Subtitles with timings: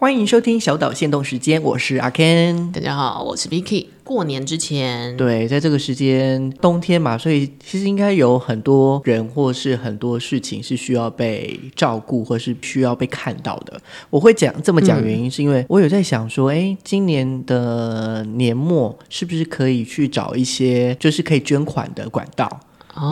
[0.00, 2.70] 欢迎收听小岛限动时间，我是阿 Ken。
[2.70, 3.86] 大家好，我是 Vicky。
[4.04, 13.80] 过年之前，对，在这个时间，冬天嘛，所以其实应该有很多人或是很多事情是需要被照顾，或是需要被看到的。
[14.08, 22.48] 我会讲这么讲，原因是因为我有在想说，哎、嗯，今年的年末是不是可以去找一些就是可以捐款的管道？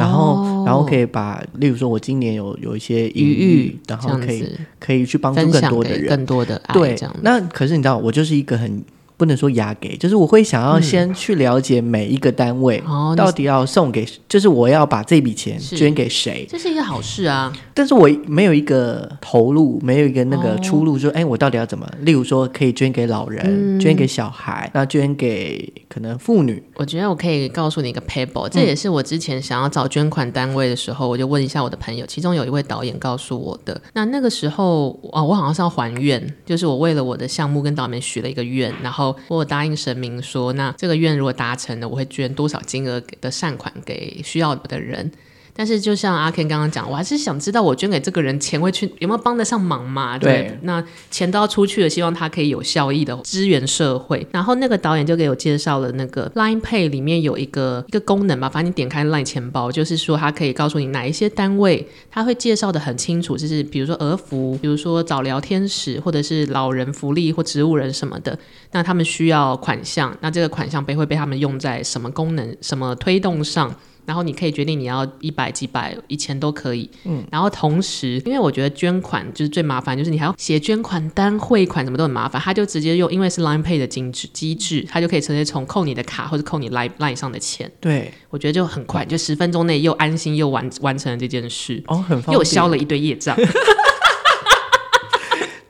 [0.00, 4.46] 然后，然后可以把，例如说，我今年有有一些抑郁，然后可以
[4.79, 6.75] 可以去帮助更多的人，更多的爱。
[6.75, 8.82] 对，那可是你知道，我就是一个很。
[9.16, 12.82] 不能说压给，就是我会想要先去了解每一个单位
[13.16, 17.52] 到底要送给，嗯、就是我要把这笔钱捐给谁，这是一个好事啊。
[17.72, 21.90] 但是我没有一个投入，没有一个那个出路，说，哎、哦，我到底要怎么？
[22.00, 26.62] 例如说，可以捐给老人，嗯、捐给小孩，那捐给可能妇女。
[26.75, 33.80] 我觉得我可以告诉你一个 paper，这也是我之前想要找捐款单位的时候，我就问一下我的朋友，其中有一位导演告诉我的。
[33.94, 39.06] 那那个时候啊，我好像是要还愿，就是我为了我的项目跟导演许了一个愿，然后。
[39.28, 45.13] 我答应神明说，那这个愿如果达成了，我会捐多少金额的善款给需要的人。
[45.57, 50.19] 但是，就像阿 Ken 刚刚讲，我还是想知道我捐给这个人钱会去有没有帮得上忙嘛？
[50.19, 54.27] 对，对，那钱都要出去了，希望他可以有效益的支援社会。
[54.31, 68.39] 然后那个导演就给我介绍了那个 Line Pay 里面有一个一个功能吧，反正你点开 Line 钱包，就是说他可以告诉你哪一些单位，他会介绍的很清楚，就是比如说儿福，比如说早疗天使，或者是老人福利或植物人什么的，
[68.73, 73.75] 那他们需要款项，那这个款项被会被他们用在什么功能、什么推动上。
[74.07, 93.37] 然后你可以决定你要一百几百一千都可以，嗯，然后同时，因为我觉得捐款就是最麻烦，就是你还要写捐款单、汇款什么都很麻烦，他就直接用，因为是 Line Pay 的机制机制，他就可以直接从扣你的卡或者扣你 Line Line 上的钱，对，我觉得就很快，就十分钟内又安心又完完成了这件事，哦，很方便，又消了一堆业障。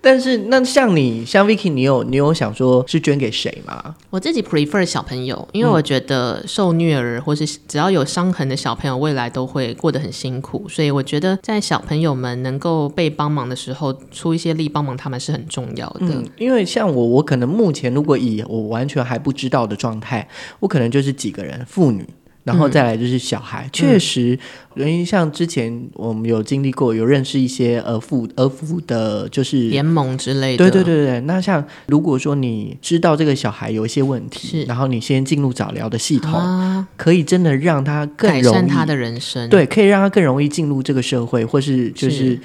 [0.06, 3.96] 但是那像你像 Vicky，你有你有想说是捐给谁吗？
[4.08, 16.02] 我自己 prefer 小朋友，因为我觉得受虐儿或是只要有伤痕的小朋友，未来都会过得很辛苦，所以我觉得在小朋友们能够被帮忙的时候，出一些力帮忙他们是很重要的。
[16.02, 20.28] 嗯，因为像我，我可能目前如果以我完全还不知道的状态，
[20.60, 22.06] 我可能就是几个人，妇女。
[22.46, 24.38] 然后再来就是小孩，嗯、确实，
[24.76, 30.58] 因为像之前我们有经历过，有认识一些儿父儿父的，就是联盟之类的。
[30.58, 39.50] 对对对对，那像如果说你知道这个小孩有一些问题，然后你先进入早疗的系统，啊、可以真的让他更容易改善他的人生。
[39.50, 42.38] 对，可以让他更容易进入这个社会，或是就是。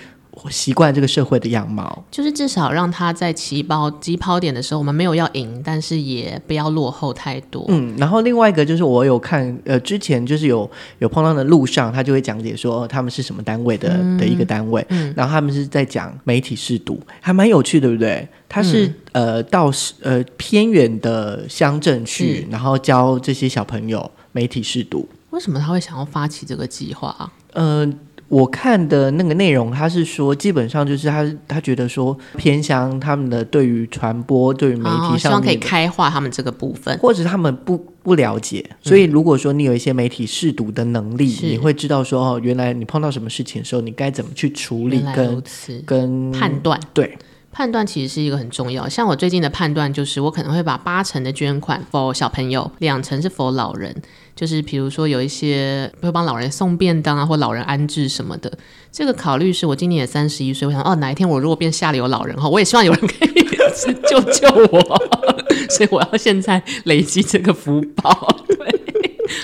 [0.48, 7.66] 是习惯这个社会的样貌，就是至少让他在起跑起跑点的时候，我们没有要赢，但是也不要落后太多。
[7.68, 18.28] 嗯，然后另外一个就是我有看，呃，之前就是有有碰到的路上，他就会讲解说他们是什么单位的、嗯、的一个单位，嗯、然后他们是在讲媒体试读，还蛮有趣，对不对？
[18.48, 19.72] 他是、嗯、呃到
[20.02, 25.08] 呃偏远的乡镇去，然后教这些小朋友媒体试读。
[25.32, 27.32] 为什么他会想要发起这个计划啊？
[27.54, 27.98] 嗯、呃。
[28.32, 38.66] 我看的那个内容，他是说，基本上就是他他觉得说，偏向他们的对于传播、对于媒体上面、哦，希望可以开化他们这个部分，或者他们不不了解。
[38.82, 45.44] 所以如果说你有一些媒体试读的能力，嗯、你会知道说，哦，原来你碰到什么事情的时候，你该怎么去处理跟
[45.86, 46.80] 跟判断。
[46.94, 47.18] 对，
[47.52, 48.88] 判断其实是一个很重要。
[48.88, 53.94] 像我最近的判断就是，我可能会把八成的捐款 for 小朋友，两成是 for 老人。
[54.42, 58.52] 就是比如说有一些会帮老人送便当啊，或老人安置什么的，
[58.92, 63.46] 这个考虑是我今年也三十一岁，我想哦，哪一天我如果变下流老人哈，我也希望有人可以
[64.10, 64.82] 救救我，
[65.70, 68.44] 所以我要现在累积这个福报。
[68.48, 68.58] 对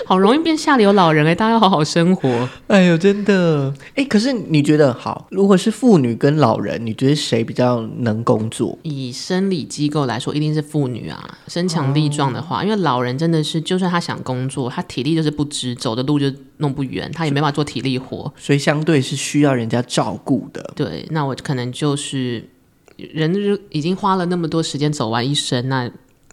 [0.05, 2.49] 好容易变下流老人哎、欸，大家要好好生活。
[2.67, 5.27] 哎呦，真的哎，可是你觉得好？
[5.31, 8.77] 如果是妇女跟老人，你觉得谁比较能工作？
[8.83, 20.73] 以生理机构来说，一定是妇女啊，身强力壮的话，哦、因为老人真的是，就算他想工作，他体力就是不支，走的路就弄不远，他也没办法做体力活，所以相对是需要人家照顾的。
[20.75, 22.47] 对，那我可能就是
[22.97, 25.89] 人已经花了那么多时间走完一生，那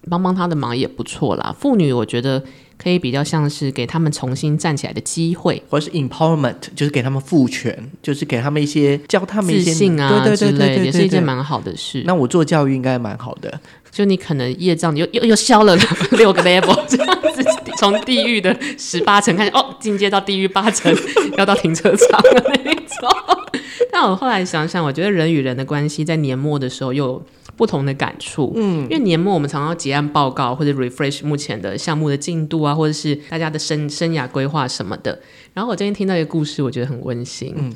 [0.08, 1.54] 帮帮他的忙也不错啦。
[1.58, 2.42] 妇女，我觉得。
[2.76, 12.02] 可以比较像是给他们重新站起来的机会，或者是 empowerment，就是给他们赋权，就是给他们一些教他们一些自信啊，对对对对对，也是一件蛮好的事。
[12.06, 13.60] 那我做教育应该蛮好的，
[13.90, 15.76] 就你可能业障又又又消了
[16.12, 17.44] 六个 level，这样子
[17.78, 20.94] 从地狱的十八层开始，哦，进阶到地狱八层，
[21.38, 23.08] 要到停车场的那一种。
[23.90, 27.22] 但我后来想想，我觉得人与人的关系在年末的时候又有
[27.56, 28.52] 不同的感触。
[28.56, 35.20] 嗯，因为年末我们常常结案报告或者 refresh 目前的项目的进度啊，或者是大家的生生涯规划什么的。
[35.52, 37.54] 然后我今天听到一个故事，我觉得很温馨。
[37.56, 37.72] 嗯，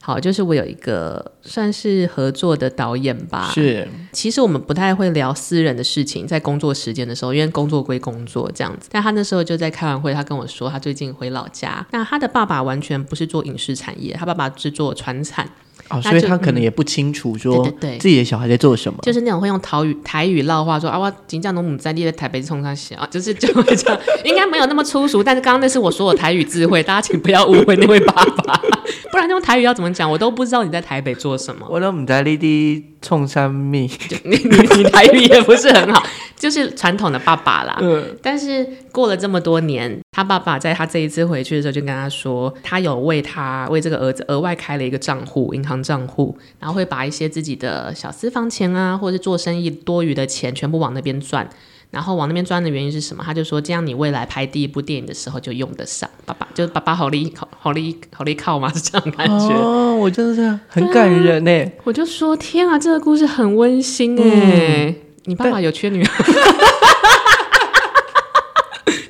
[0.00, 3.50] 好，就是我有一个算是合作的导演吧。
[3.52, 8.88] 是，其实我们不太会聊私人的事情，在工作时间的时候，因为工作归工作这样子。
[8.92, 11.84] 但他那时候就在开完会，他跟我说，他最近回老家。
[11.90, 15.50] 那他的爸爸完全不是做影视产业，他爸爸是做传产。
[15.88, 17.64] 哦，所以他可能也不清楚说，
[18.00, 22.96] 自己的小孩在做什么，就是那种会用台语台语唠话说啊，我金匠农母在地在台北冲上写。
[22.96, 28.60] 啊， 就是就会这样，应该没有那么粗俗，但是刚刚那是我说的台语智慧，大家请不要误会那位爸爸，
[29.12, 31.66] 不然用台语要怎么讲，我都不知道你在台北做什么。
[31.68, 33.90] 我都不知道你在冲啥米，
[34.24, 36.02] 你你你台语也不是很好，
[36.36, 37.78] 就是传统的爸爸啦。
[37.80, 51.48] 嗯，但是过了这么多年，他爸爸在他这一次回去的时候就跟他说，他有为他为这个儿子额外开了一个账户，银行账户，然后会把一些自己的小私房钱啊，或者是做生意多余的钱全部往那边赚。
[51.88, 53.22] 然后往那边钻的原因是什么？
[53.24, 56.10] 他就说，这样你未来拍第一部电影的时候就用得上。
[56.26, 59.54] 爸爸就是爸爸好利好好利好利靠嘛，是这样感觉。
[59.54, 61.72] 哦，我真的是很感人呢。
[61.84, 64.86] 我就说天啊，这个故事很温馨哎。
[64.88, 64.94] 嗯，
[65.26, 66.10] 你爸爸有缺女儿？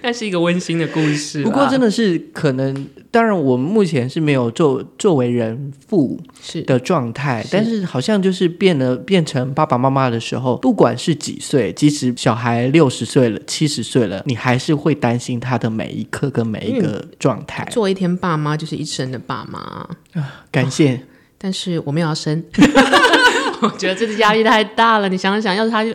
[0.02, 1.42] 但是一个温馨的故事。
[1.42, 2.86] 不过真的是可能，
[3.16, 17.64] 当然我们目前是没有作作为人父是的状态，但是好像就是变得，变成爸爸妈妈的时候，不管是几岁，即使小孩六十岁了、七十岁了，你还是会担心他的每一刻跟每一个状态。
[17.64, 19.60] 嗯，做一天爸妈就是一生的爸妈
[20.12, 20.44] 啊！
[20.52, 20.98] 感谢，哦，
[21.38, 22.44] 但是我没有要生，
[23.62, 25.08] 我觉得这个压力太大了。
[25.08, 25.90] 你想想，要是他就。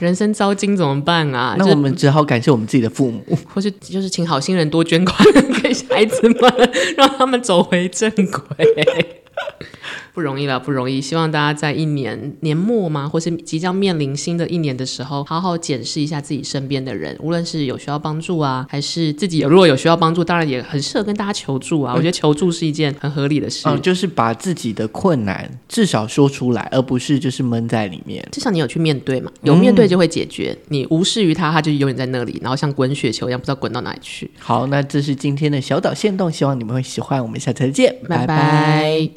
[0.00, 1.54] 人生遭金怎么办啊？
[1.58, 5.16] 那我们只好感谢我们自己的父母，或是就是请好心人多捐款
[5.62, 9.24] 给孩子们， 让他们走回正轨。
[10.14, 11.00] 不容易了，不容易。
[11.00, 21.94] 希望大家在一年年末嘛，或是即将面临新的一年的时候，好好检视一下自己身边的人，无论是有需要帮助啊，还是自己有如果有需要帮助，当然也很适合跟大家求助啊。
[21.94, 23.68] 我觉得求助是一件很合理的事。
[23.68, 28.26] 嗯，就是把自己的困难至少说出来，而不是就是闷在里面。
[28.32, 30.56] 至少你有去面对嘛，有面对就会解决。
[30.62, 34.28] 嗯，你无视于他，他就永远在那里，然后像滚雪球一样，不知道滚到哪里去。
[34.38, 37.22] 好，那这是今天的小岛线动，希望你们会喜欢。
[37.22, 38.26] 我们下次再见，拜拜。
[38.26, 38.98] 拜拜。